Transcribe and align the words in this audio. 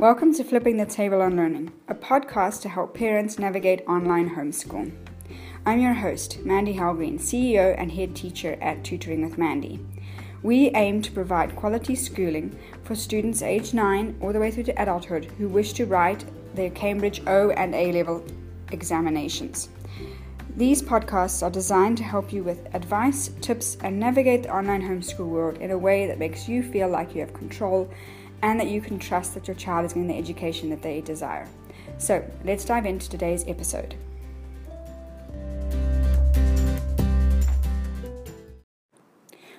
Welcome 0.00 0.32
to 0.36 0.44
Flipping 0.44 0.78
the 0.78 0.86
Table 0.86 1.20
on 1.20 1.36
Learning, 1.36 1.72
a 1.86 1.94
podcast 1.94 2.62
to 2.62 2.70
help 2.70 2.94
parents 2.94 3.38
navigate 3.38 3.86
online 3.86 4.30
homeschool. 4.30 4.90
I'm 5.66 5.78
your 5.78 5.92
host, 5.92 6.38
Mandy 6.42 6.72
Halgreen, 6.72 7.20
CEO 7.20 7.74
and 7.76 7.92
head 7.92 8.16
teacher 8.16 8.56
at 8.62 8.82
Tutoring 8.82 9.22
with 9.22 9.36
Mandy. 9.36 9.78
We 10.42 10.70
aim 10.70 11.02
to 11.02 11.12
provide 11.12 11.54
quality 11.54 11.94
schooling 11.94 12.58
for 12.82 12.94
students 12.94 13.42
aged 13.42 13.74
9 13.74 14.16
all 14.22 14.32
the 14.32 14.40
way 14.40 14.50
through 14.50 14.62
to 14.62 14.82
adulthood 14.82 15.26
who 15.36 15.48
wish 15.48 15.74
to 15.74 15.84
write 15.84 16.24
their 16.54 16.70
Cambridge 16.70 17.20
O 17.26 17.50
and 17.50 17.74
A 17.74 17.92
level 17.92 18.24
examinations. 18.72 19.68
These 20.56 20.80
podcasts 20.80 21.42
are 21.42 21.50
designed 21.50 21.98
to 21.98 22.04
help 22.04 22.32
you 22.32 22.42
with 22.42 22.74
advice, 22.74 23.32
tips, 23.42 23.76
and 23.82 24.00
navigate 24.00 24.44
the 24.44 24.56
online 24.56 24.80
homeschool 24.80 25.28
world 25.28 25.58
in 25.58 25.70
a 25.72 25.78
way 25.78 26.06
that 26.06 26.18
makes 26.18 26.48
you 26.48 26.62
feel 26.62 26.88
like 26.88 27.14
you 27.14 27.20
have 27.20 27.34
control 27.34 27.90
and 28.42 28.58
that 28.58 28.68
you 28.68 28.80
can 28.80 28.98
trust 28.98 29.34
that 29.34 29.46
your 29.46 29.54
child 29.54 29.84
is 29.84 29.92
getting 29.92 30.08
the 30.08 30.16
education 30.16 30.70
that 30.70 30.82
they 30.82 31.00
desire. 31.00 31.46
So, 31.98 32.24
let's 32.44 32.64
dive 32.64 32.86
into 32.86 33.08
today's 33.08 33.44
episode. 33.46 33.94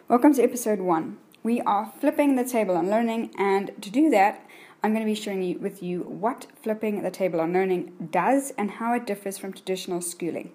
Welcome 0.08 0.34
to 0.34 0.44
episode 0.44 0.80
one. 0.80 1.20
We 1.44 1.62
are 1.62 1.92
flipping 2.00 2.36
the 2.36 2.44
table 2.44 2.76
on 2.76 2.90
learning, 2.90 3.32
and 3.38 3.72
to 3.82 3.90
do 3.90 4.10
that, 4.10 4.46
I'm 4.84 4.94
going 4.94 5.06
to 5.06 5.12
be 5.12 5.16
sharing 5.16 5.44
you, 5.44 5.60
with 5.60 5.84
you 5.84 6.02
what 6.02 6.48
flipping 6.62 7.02
the 7.02 7.12
table 7.12 7.40
on 7.40 7.54
learning 7.54 8.10
does 8.12 8.52
and 8.58 8.72
how 8.72 8.94
it 8.94 9.06
differs 9.06 9.38
from 9.38 9.54
traditional 9.54 10.02
schooling. 10.02 10.52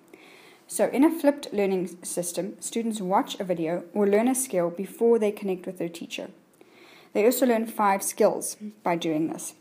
So, 0.67 0.89
in 0.89 1.05
a 1.05 1.11
flipped 1.11 1.53
learning 1.53 2.03
system, 2.03 2.57
students 2.59 3.01
watch 3.01 3.39
a 3.39 3.45
video 3.45 3.85
or 3.95 4.07
learn 4.07 4.27
a 4.27 4.35
skill 4.35 4.69
before 4.71 5.19
they 5.19 5.31
connect 5.31 5.65
with 5.65 5.79
their 5.79 5.89
teacher. 5.89 6.29
They 7.17 7.25
also 7.25 7.47
learn 7.47 7.65
five 7.65 8.03
skills 8.03 8.59
by 8.83 8.97
doing 8.97 9.29
this. 9.29 9.55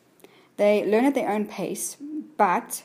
They 0.58 0.84
learn 0.84 1.06
at 1.06 1.16
their 1.16 1.32
own 1.32 1.46
pace, 1.46 1.96
but 2.36 2.84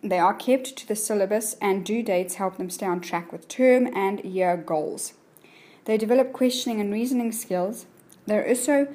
they 0.00 0.20
are 0.20 0.32
kept 0.32 0.76
to 0.76 0.86
the 0.86 0.94
syllabus, 0.94 1.56
and 1.60 1.84
due 1.84 2.04
dates 2.04 2.36
help 2.36 2.56
them 2.56 2.70
stay 2.70 2.86
on 2.86 3.00
track 3.00 3.32
with 3.32 3.48
term 3.48 3.88
and 3.96 4.24
year 4.24 4.56
goals. 4.56 5.14
They 5.86 5.98
develop 5.98 6.32
questioning 6.32 6.80
and 6.80 6.92
reasoning 6.92 7.32
skills. 7.32 7.86
They're 8.26 8.46
also 8.46 8.86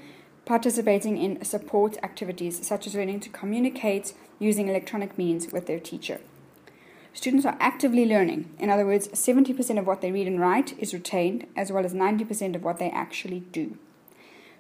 participating 0.46 1.18
in 1.18 1.44
support 1.44 1.98
activities 2.02 2.66
such 2.66 2.88
as 2.88 2.96
learning 2.96 3.20
to 3.20 3.30
communicate 3.30 4.14
using 4.40 4.70
electronic 4.70 5.18
means 5.18 5.52
with 5.52 5.68
their 5.68 5.82
teacher. 5.82 6.22
Students 7.12 7.46
are 7.46 7.58
actively 7.60 8.06
learning. 8.06 8.56
In 8.60 8.70
other 8.70 8.86
words, 8.86 9.10
70% 9.10 9.78
of 9.78 9.86
what 9.86 10.00
they 10.00 10.14
read 10.14 10.28
and 10.28 10.40
write 10.40 10.80
is 10.80 10.94
retained, 10.94 11.48
as 11.58 11.70
well 11.70 11.84
as 11.84 11.94
90% 11.94 12.56
of 12.56 12.64
what 12.64 12.80
they 12.80 12.90
actually 12.92 13.42
do. 13.42 13.78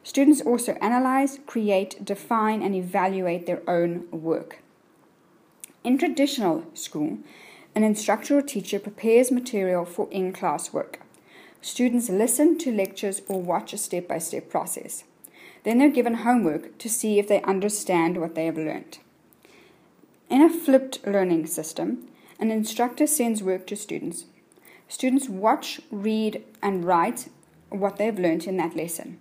Students 0.08 0.40
also 0.40 0.78
analyze, 0.80 1.42
create, 1.46 2.06
define, 2.06 2.62
and 2.62 2.74
evaluate 2.74 3.46
their 3.46 3.62
own 3.70 4.08
work. 4.10 4.60
In 5.84 5.98
traditional 5.98 6.64
school, 6.74 7.18
an 7.76 7.84
instructor 7.84 8.38
or 8.38 8.42
teacher 8.42 8.80
prepares 8.80 9.34
material 9.34 9.84
for 9.84 10.08
in 10.10 10.32
class 10.32 10.72
work. 10.72 11.02
Students 11.60 12.10
listen 12.10 12.58
to 12.60 12.72
lectures 12.72 13.22
or 13.28 13.42
watch 13.42 13.74
a 13.74 13.78
step 13.78 14.08
by 14.08 14.20
step 14.20 14.50
process. 14.50 15.04
Then 15.64 15.78
they're 15.78 15.90
given 15.90 16.24
homework 16.24 16.78
to 16.78 16.90
see 16.90 17.20
if 17.20 17.28
they 17.28 17.42
understand 17.42 18.16
what 18.16 18.34
they 18.34 18.46
have 18.46 18.58
learned. 18.58 19.00
In 20.30 20.42
a 20.42 20.50
flipped 20.50 21.06
learning 21.06 21.48
system, 21.48 22.08
an 22.40 22.50
instructor 22.50 23.08
sends 23.08 23.44
work 23.44 23.68
to 23.68 23.76
students. 23.76 24.24
Students 24.88 25.28
watch, 25.28 25.82
read, 25.92 26.46
and 26.64 26.86
write 26.86 27.28
what 27.68 27.98
they've 27.98 28.18
learned 28.18 28.46
in 28.46 28.56
that 28.56 28.74
lesson. 28.74 29.20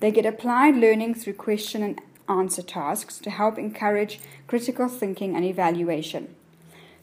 They 0.00 0.10
get 0.10 0.26
applied 0.26 0.76
learning 0.76 1.14
through 1.14 1.34
question 1.34 1.82
and 1.82 2.00
answer 2.28 2.62
tasks 2.62 3.18
to 3.18 3.30
help 3.30 3.58
encourage 3.58 4.20
critical 4.46 4.88
thinking 4.88 5.34
and 5.34 5.44
evaluation. 5.44 6.34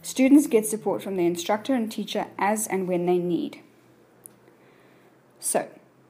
Students 0.01 0.47
get 0.47 0.65
support 0.65 1.01
from 1.01 1.15
their 1.15 1.25
instructor 1.25 1.73
and 1.73 1.91
teacher 1.91 2.27
as 2.37 2.67
and 2.67 2.87
when 2.87 3.05
they 3.05 3.17
need. 3.17 3.61
So, 5.39 5.67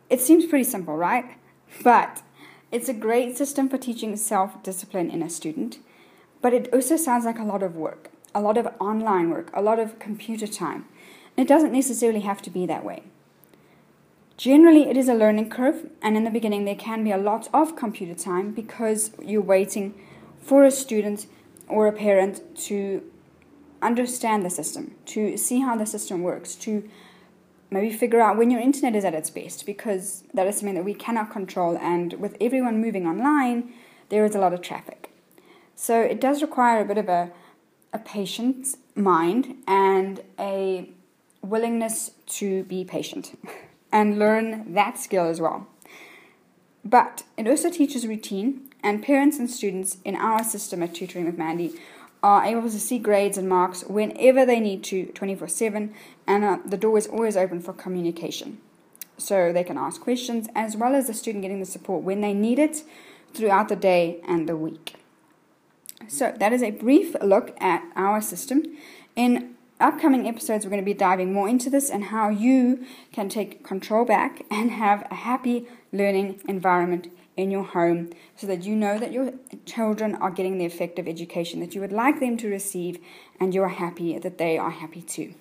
it 0.10 0.20
seems 0.20 0.46
pretty 0.46 0.64
simple, 0.64 0.96
right? 0.96 1.38
But 1.84 2.22
it's 2.72 2.90
a 2.90 2.94
great 2.94 3.38
system 3.38 3.70
for 3.70 3.78
teaching 3.78 4.16
self 4.16 4.62
discipline 4.64 5.10
in 5.10 5.22
a 5.22 5.30
student, 5.30 5.80
but 6.42 6.54
it 6.54 6.74
also 6.74 6.98
sounds 6.98 7.26
like 7.26 7.40
a 7.40 7.44
lot 7.44 7.64
of 7.64 7.76
work 7.76 8.10
a 8.36 8.42
lot 8.42 8.58
of 8.58 8.68
online 8.80 9.30
work, 9.30 9.50
a 9.54 9.62
lot 9.62 9.80
of 9.80 10.00
computer 10.00 10.48
time. 10.48 10.86
It 11.38 11.48
doesn't 11.48 11.72
necessarily 11.72 12.22
have 12.22 12.42
to 12.44 12.50
be 12.50 12.66
that 12.66 12.84
way. 12.86 13.04
Generally, 14.38 14.90
it 14.90 14.98
is 14.98 15.08
a 15.08 15.14
learning 15.14 15.50
curve, 15.50 15.90
and 16.02 16.18
in 16.18 16.24
the 16.24 16.32
beginning, 16.32 16.66
there 16.66 16.76
can 16.76 17.04
be 17.04 17.12
a 17.12 17.18
lot 17.18 17.48
of 17.54 17.76
computer 17.76 18.16
time 18.16 18.52
because 18.52 19.12
you're 19.22 19.42
waiting 19.42 19.94
for 20.42 20.64
a 20.64 20.72
student 20.72 21.28
or 21.68 21.88
a 21.88 21.94
parent 21.94 22.42
to 22.56 23.04
understand 23.82 24.44
the 24.44 24.50
system, 24.50 24.96
to 25.06 25.38
see 25.38 25.60
how 25.60 25.76
the 25.76 25.86
system 25.86 26.24
works, 26.24 26.56
to 26.56 26.90
maybe 27.70 27.92
figure 27.92 28.22
out 28.22 28.38
when 28.38 28.50
your 28.50 28.60
internet 28.60 28.96
is 28.96 29.06
at 29.06 29.14
its 29.14 29.30
best, 29.30 29.66
because 29.66 30.24
that 30.34 30.48
is 30.48 30.58
something 30.58 30.76
that 30.76 30.86
we 30.86 30.94
cannot 30.94 31.32
control. 31.32 31.78
And 31.78 32.14
with 32.14 32.36
everyone 32.42 32.82
moving 32.82 33.06
online, 33.06 33.74
there 34.10 34.26
is 34.26 34.36
a 34.36 34.40
lot 34.40 34.54
of 34.54 34.62
traffic. 34.62 35.12
So 35.76 36.02
it 36.02 36.20
does 36.20 36.42
require 36.42 36.82
a 36.82 36.86
bit 36.86 36.98
of 36.98 37.08
a 37.08 37.32
a 37.94 38.00
patient 38.00 38.76
mind 38.96 39.56
and 39.68 40.22
a 40.40 40.90
willingness 41.42 42.12
to 42.26 42.64
be 42.64 42.84
patient 42.84 43.38
and 43.94 44.20
learn 44.20 44.74
that 44.74 44.98
skill 44.98 45.26
as 45.26 45.40
well. 45.40 45.68
But 46.84 47.24
it 47.38 47.48
also 47.48 47.70
teaches 47.70 48.06
routine, 48.06 48.70
and 48.84 49.02
parents 49.02 49.40
and 49.40 49.50
students 49.50 50.00
in 50.04 50.18
our 50.18 50.44
system 50.44 50.84
at 50.84 50.96
Tutoring 50.96 51.26
with 51.26 51.38
Mandy 51.38 51.80
are 52.22 52.44
able 52.44 52.64
to 52.64 52.80
see 52.80 52.98
grades 52.98 53.38
and 53.38 53.48
marks 53.48 53.84
whenever 53.84 54.46
they 54.46 54.60
need 54.60 54.84
to 54.86 55.06
24 55.08 55.48
7, 55.48 55.94
and 56.28 56.44
uh, 56.44 56.58
the 56.66 56.78
door 56.78 56.98
is 56.98 57.08
always 57.08 57.38
open 57.38 57.62
for 57.62 57.72
communication. 57.72 58.58
So 59.18 59.54
they 59.54 59.64
can 59.64 59.78
ask 59.78 60.02
questions 60.02 60.50
as 60.56 60.76
well 60.76 60.96
as 60.96 61.08
the 61.08 61.14
student 61.14 61.44
getting 61.44 61.60
the 61.60 61.66
support 61.66 62.04
when 62.04 62.22
they 62.22 62.34
need 62.34 62.60
it 62.60 62.84
throughout 63.34 63.70
the 63.70 63.76
day 63.76 64.20
and 64.28 64.50
the 64.50 64.58
week. 64.58 64.96
So, 66.08 66.34
that 66.38 66.52
is 66.52 66.62
a 66.62 66.72
brief 66.72 67.16
look 67.22 67.56
at 67.62 67.84
our 67.96 68.22
system. 68.22 68.64
In 69.16 69.56
upcoming 69.84 70.28
episodes, 70.28 70.66
we're 70.66 70.72
going 70.72 70.82
to 70.82 70.86
be 70.86 70.94
diving 70.94 71.34
more 71.34 71.50
into 71.50 71.70
this 71.70 71.90
and 71.90 72.06
how 72.06 72.30
you 72.30 72.86
can 73.12 73.30
take 73.30 73.64
control 73.64 74.06
back 74.06 74.44
and 74.50 74.72
have 74.72 75.06
a 75.12 75.16
happy 75.16 75.68
learning 75.92 76.42
environment 76.48 77.12
in 77.36 77.52
your 77.52 77.64
home 77.64 78.12
so 78.36 78.48
that 78.48 78.64
you 78.64 78.76
know 78.76 78.98
that 78.98 79.12
your 79.12 79.34
children 79.66 80.16
are 80.16 80.32
getting 80.32 80.58
the 80.58 80.66
effective 80.66 81.08
education 81.08 81.60
that 81.60 81.76
you 81.76 81.82
would 81.82 81.92
like 81.92 82.20
them 82.20 82.38
to 82.38 82.48
receive 82.48 83.00
and 83.40 83.54
you're 83.54 83.68
happy 83.68 84.18
that 84.18 84.38
they 84.38 84.58
are 84.58 84.72
happy 84.72 85.02
too. 85.02 85.34